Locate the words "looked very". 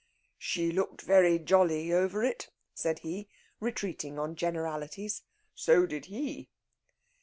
0.71-1.37